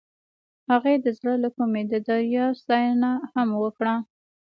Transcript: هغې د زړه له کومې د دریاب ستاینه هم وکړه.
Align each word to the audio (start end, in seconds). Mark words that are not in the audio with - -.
هغې 0.69 0.95
د 1.03 1.05
زړه 1.17 1.33
له 1.43 1.49
کومې 1.57 1.83
د 1.91 1.93
دریاب 2.07 2.51
ستاینه 2.61 3.11
هم 3.33 3.49
وکړه. 3.63 3.95